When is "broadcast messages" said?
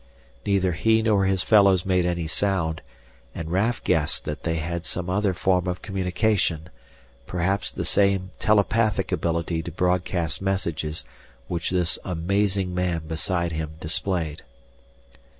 9.71-11.05